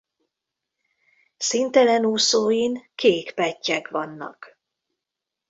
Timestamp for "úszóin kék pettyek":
2.05-3.87